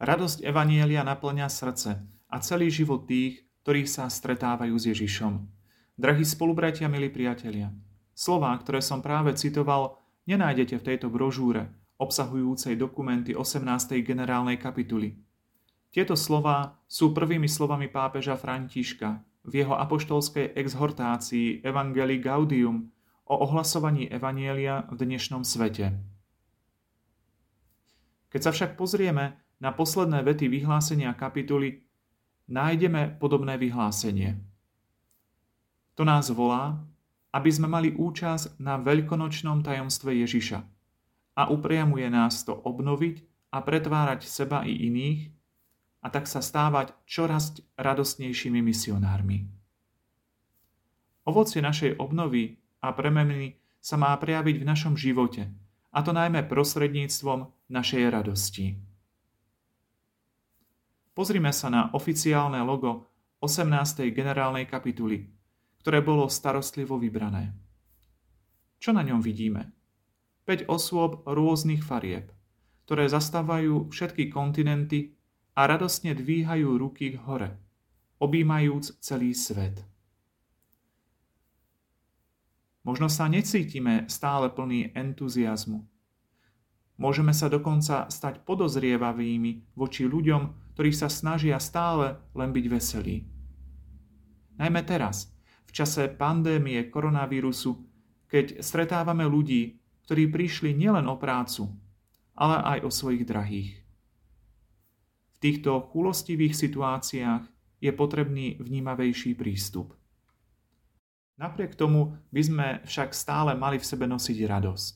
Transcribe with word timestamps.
Radosť 0.00 0.48
Evanielia 0.48 1.04
naplňa 1.04 1.52
srdce 1.52 2.00
a 2.32 2.36
celý 2.40 2.72
život 2.72 3.04
tých, 3.04 3.44
ktorí 3.60 3.84
sa 3.84 4.08
stretávajú 4.08 4.72
s 4.72 4.88
Ježišom. 4.88 5.44
Drahí 6.00 6.24
spolubratia, 6.24 6.88
milí 6.88 7.12
priatelia, 7.12 7.68
slová, 8.16 8.56
ktoré 8.56 8.80
som 8.80 9.04
práve 9.04 9.36
citoval, 9.36 10.00
nenájdete 10.24 10.80
v 10.80 10.86
tejto 10.88 11.12
brožúre, 11.12 11.68
obsahujúcej 12.00 12.80
dokumenty 12.80 13.36
18. 13.36 14.00
generálnej 14.00 14.56
kapituly. 14.56 15.20
Tieto 15.92 16.16
slová 16.16 16.80
sú 16.88 17.12
prvými 17.12 17.44
slovami 17.44 17.92
pápeža 17.92 18.40
Františka 18.40 19.20
v 19.44 19.52
jeho 19.52 19.76
apoštolskej 19.76 20.56
exhortácii 20.56 21.60
Evangelii 21.60 22.24
Gaudium 22.24 22.88
o 23.28 23.34
ohlasovaní 23.36 24.08
Evanielia 24.08 24.88
v 24.88 24.96
dnešnom 24.96 25.44
svete. 25.44 25.92
Keď 28.32 28.40
sa 28.40 28.50
však 28.56 28.80
pozrieme 28.80 29.49
na 29.60 29.70
posledné 29.70 30.24
vety 30.24 30.48
vyhlásenia 30.48 31.12
kapituly, 31.12 31.84
nájdeme 32.48 33.20
podobné 33.20 33.60
vyhlásenie. 33.60 34.40
To 35.94 36.02
nás 36.02 36.32
volá, 36.32 36.80
aby 37.30 37.50
sme 37.52 37.68
mali 37.68 37.92
účasť 37.94 38.58
na 38.58 38.80
veľkonočnom 38.80 39.62
tajomstve 39.62 40.16
Ježiša 40.24 40.58
a 41.36 41.42
upriamuje 41.52 42.08
nás 42.10 42.42
to 42.42 42.56
obnoviť 42.56 43.22
a 43.54 43.62
pretvárať 43.62 44.26
seba 44.26 44.64
i 44.66 44.74
iných 44.90 45.30
a 46.00 46.08
tak 46.08 46.26
sa 46.26 46.40
stávať 46.40 46.96
čoraz 47.04 47.60
radostnejšími 47.76 48.58
misionármi. 48.64 49.46
Ovocie 51.28 51.60
našej 51.60 52.00
obnovy 52.00 52.58
a 52.80 52.90
premeny 52.96 53.60
sa 53.78 54.00
má 54.00 54.16
prejaviť 54.16 54.56
v 54.58 54.68
našom 54.68 54.96
živote– 54.96 55.46
a 55.90 55.98
to 56.02 56.14
najmä 56.14 56.46
prostredníctvom 56.46 57.50
našej 57.70 58.02
radosti. 58.10 58.78
Pozrime 61.20 61.52
sa 61.52 61.68
na 61.68 61.92
oficiálne 61.92 62.64
logo 62.64 63.12
18. 63.44 64.08
generálnej 64.08 64.64
kapituly, 64.64 65.28
ktoré 65.84 66.00
bolo 66.00 66.32
starostlivo 66.32 66.96
vybrané. 66.96 67.52
Čo 68.80 68.96
na 68.96 69.04
ňom 69.04 69.20
vidíme? 69.20 69.68
5 70.48 70.72
osôb 70.72 71.20
rôznych 71.28 71.84
farieb, 71.84 72.32
ktoré 72.88 73.04
zastávajú 73.04 73.92
všetky 73.92 74.32
kontinenty 74.32 75.12
a 75.52 75.68
radostne 75.68 76.16
dvíhajú 76.16 76.80
ruky 76.80 77.12
k 77.12 77.20
hore, 77.28 77.52
objímajúc 78.16 78.96
celý 79.04 79.36
svet. 79.36 79.76
Možno 82.80 83.12
sa 83.12 83.28
necítime 83.28 84.08
stále 84.08 84.48
plný 84.48 84.96
entuziasmu. 84.96 85.84
Môžeme 86.96 87.36
sa 87.36 87.52
dokonca 87.52 88.08
stať 88.08 88.40
podozrievavými 88.48 89.76
voči 89.76 90.08
ľuďom, 90.08 90.69
ktorí 90.80 90.96
sa 90.96 91.12
snažia 91.12 91.60
stále 91.60 92.16
len 92.32 92.56
byť 92.56 92.66
veselí. 92.72 93.28
Najmä 94.56 94.80
teraz, 94.88 95.28
v 95.68 95.76
čase 95.76 96.08
pandémie 96.08 96.88
koronavírusu, 96.88 97.84
keď 98.24 98.64
stretávame 98.64 99.28
ľudí, 99.28 99.76
ktorí 100.08 100.32
prišli 100.32 100.72
nielen 100.72 101.04
o 101.04 101.20
prácu, 101.20 101.68
ale 102.32 102.64
aj 102.64 102.88
o 102.88 102.90
svojich 102.96 103.28
drahých. 103.28 103.76
V 105.36 105.38
týchto 105.44 105.84
chulostivých 105.92 106.56
situáciách 106.56 107.44
je 107.84 107.92
potrebný 107.92 108.56
vnímavejší 108.56 109.36
prístup. 109.36 109.92
Napriek 111.36 111.76
tomu 111.76 112.16
by 112.32 112.40
sme 112.40 112.66
však 112.88 113.12
stále 113.12 113.52
mali 113.52 113.76
v 113.76 113.84
sebe 113.84 114.08
nosiť 114.08 114.48
radosť. 114.48 114.94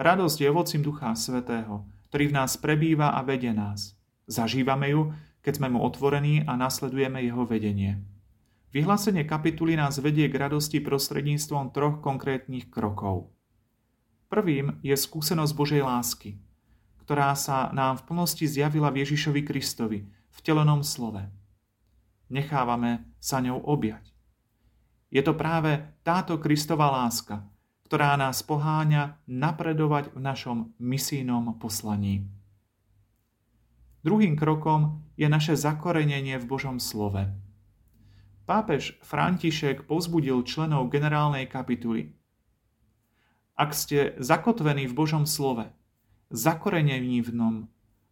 Radosť 0.00 0.36
je 0.40 0.48
ovocím 0.48 0.80
Ducha 0.80 1.12
Svetého, 1.12 1.84
ktorý 2.08 2.32
v 2.32 2.36
nás 2.40 2.56
prebýva 2.56 3.12
a 3.12 3.20
vedie 3.20 3.52
nás. 3.52 4.00
Zažívame 4.30 4.94
ju, 4.94 5.10
keď 5.42 5.52
sme 5.58 5.68
mu 5.74 5.82
otvorení 5.82 6.46
a 6.46 6.54
nasledujeme 6.54 7.22
jeho 7.22 7.42
vedenie. 7.42 7.98
Vyhlásenie 8.72 9.28
kapituly 9.28 9.76
nás 9.76 10.00
vedie 10.00 10.30
k 10.32 10.38
radosti 10.38 10.80
prostredníctvom 10.80 11.76
troch 11.76 12.00
konkrétnych 12.00 12.72
krokov. 12.72 13.28
Prvým 14.32 14.80
je 14.80 14.96
skúsenosť 14.96 15.52
Božej 15.52 15.82
lásky, 15.84 16.40
ktorá 17.04 17.36
sa 17.36 17.68
nám 17.76 18.00
v 18.00 18.06
plnosti 18.08 18.48
zjavila 18.48 18.88
v 18.88 19.04
Ježišovi 19.04 19.44
Kristovi, 19.44 20.08
v 20.08 20.38
telenom 20.40 20.80
slove. 20.80 21.20
Nechávame 22.32 23.12
sa 23.20 23.44
ňou 23.44 23.60
objať. 23.60 24.08
Je 25.12 25.20
to 25.20 25.36
práve 25.36 25.84
táto 26.00 26.40
Kristová 26.40 26.88
láska, 26.88 27.44
ktorá 27.84 28.16
nás 28.16 28.40
poháňa 28.40 29.20
napredovať 29.28 30.16
v 30.16 30.18
našom 30.24 30.58
misijnom 30.80 31.60
poslaní. 31.60 32.24
Druhým 34.02 34.34
krokom 34.34 35.06
je 35.14 35.30
naše 35.30 35.54
zakorenenie 35.54 36.34
v 36.42 36.48
Božom 36.50 36.82
slove. 36.82 37.30
Pápež 38.50 38.98
František 38.98 39.86
pozbudil 39.86 40.42
členov 40.42 40.90
generálnej 40.90 41.46
kapituly. 41.46 42.10
Ak 43.54 43.70
ste 43.78 44.18
zakotvení 44.18 44.90
v 44.90 44.94
Božom 44.98 45.22
slove, 45.22 45.70
zakorenení 46.34 47.22
v 47.22 47.30
ňom, 47.30 47.56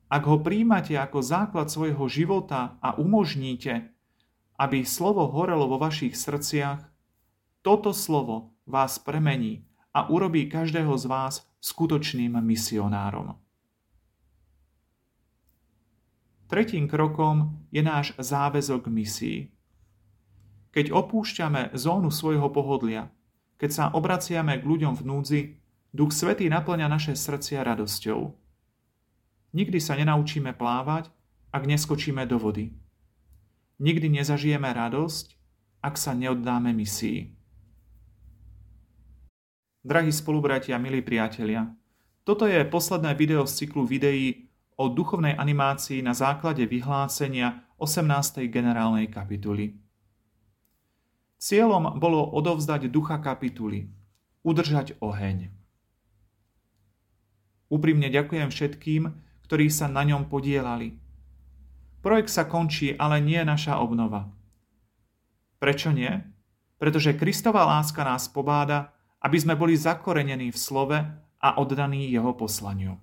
ak 0.07 0.23
ho 0.31 0.39
príjmate 0.39 0.95
ako 0.95 1.27
základ 1.27 1.67
svojho 1.75 2.07
života 2.07 2.79
a 2.79 2.95
umožníte, 2.95 3.91
aby 4.63 4.87
slovo 4.87 5.27
horelo 5.27 5.67
vo 5.67 5.83
vašich 5.83 6.15
srdciach, 6.15 6.87
toto 7.67 7.91
slovo 7.91 8.55
vás 8.63 9.03
premení 9.03 9.67
a 9.91 10.07
urobí 10.07 10.47
každého 10.47 10.95
z 10.95 11.05
vás 11.11 11.35
skutočným 11.59 12.39
misionárom. 12.39 13.50
Tretím 16.51 16.91
krokom 16.91 17.63
je 17.71 17.79
náš 17.79 18.11
záväzok 18.19 18.91
misii. 18.91 19.55
Keď 20.75 20.91
opúšťame 20.91 21.71
zónu 21.79 22.11
svojho 22.11 22.51
pohodlia, 22.51 23.07
keď 23.55 23.71
sa 23.71 23.85
obraciame 23.95 24.59
k 24.59 24.67
ľuďom 24.67 24.99
v 24.99 25.03
núdzi, 25.07 25.43
Duch 25.95 26.11
Svetý 26.11 26.51
naplňa 26.51 26.91
naše 26.91 27.15
srdcia 27.15 27.63
radosťou. 27.63 28.35
Nikdy 29.55 29.79
sa 29.79 29.95
nenaučíme 29.95 30.51
plávať, 30.59 31.15
ak 31.55 31.71
neskočíme 31.71 32.27
do 32.27 32.43
vody. 32.43 32.75
Nikdy 33.79 34.19
nezažijeme 34.19 34.75
radosť, 34.75 35.39
ak 35.87 35.95
sa 35.95 36.19
neoddáme 36.19 36.75
misii. 36.75 37.31
Drahí 39.87 40.11
spolubratia, 40.11 40.83
milí 40.83 40.99
priatelia, 40.99 41.71
toto 42.27 42.51
je 42.51 42.59
posledné 42.67 43.15
video 43.15 43.47
z 43.47 43.65
cyklu 43.65 43.87
videí 43.87 44.50
o 44.81 44.89
duchovnej 44.89 45.37
animácii 45.37 46.01
na 46.01 46.17
základe 46.17 46.65
vyhlásenia 46.65 47.69
18. 47.77 48.49
generálnej 48.49 49.13
kapituly. 49.13 49.77
Cieľom 51.37 52.01
bolo 52.01 52.25
odovzdať 52.33 52.89
ducha 52.89 53.21
kapituly, 53.21 53.93
udržať 54.41 54.97
oheň. 55.05 55.53
Úprimne 57.69 58.09
ďakujem 58.09 58.49
všetkým, 58.49 59.03
ktorí 59.45 59.69
sa 59.69 59.85
na 59.85 60.01
ňom 60.01 60.33
podielali. 60.33 60.97
Projekt 62.01 62.33
sa 62.33 62.49
končí, 62.49 62.97
ale 62.97 63.21
nie 63.21 63.45
naša 63.45 63.77
obnova. 63.85 64.33
Prečo 65.61 65.93
nie? 65.93 66.09
Pretože 66.81 67.21
Kristová 67.21 67.69
láska 67.69 68.01
nás 68.01 68.33
pobáda, 68.33 68.97
aby 69.21 69.37
sme 69.37 69.53
boli 69.61 69.77
zakorenení 69.77 70.49
v 70.49 70.57
slove 70.57 70.97
a 71.37 71.49
oddaní 71.61 72.09
jeho 72.09 72.33
poslaniu. 72.33 72.97